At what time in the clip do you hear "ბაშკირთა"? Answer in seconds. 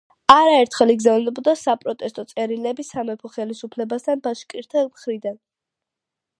4.29-4.87